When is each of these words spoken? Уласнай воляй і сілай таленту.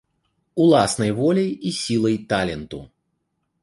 Уласнай 0.65 1.11
воляй 1.21 1.51
і 1.69 1.77
сілай 1.83 2.17
таленту. 2.35 2.79